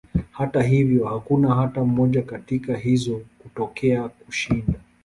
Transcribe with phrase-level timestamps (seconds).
[0.31, 4.79] Hata hivyo, hakuna hata moja katika hizo kutokea kushinda.